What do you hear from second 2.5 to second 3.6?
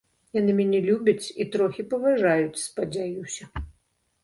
спадзяюся.